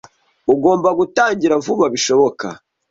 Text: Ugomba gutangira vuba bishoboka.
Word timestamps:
Ugomba 0.53 0.89
gutangira 0.99 1.61
vuba 1.65 1.85
bishoboka. 1.93 2.47